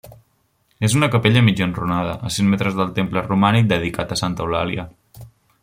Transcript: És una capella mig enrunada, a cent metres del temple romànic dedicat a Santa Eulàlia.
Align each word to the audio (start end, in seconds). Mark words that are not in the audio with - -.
És 0.87 0.95
una 0.99 1.09
capella 1.15 1.43
mig 1.49 1.61
enrunada, 1.65 2.15
a 2.29 2.33
cent 2.37 2.49
metres 2.53 2.79
del 2.79 2.97
temple 2.97 3.23
romànic 3.29 3.69
dedicat 3.75 4.15
a 4.15 4.19
Santa 4.23 4.47
Eulàlia. 4.49 4.87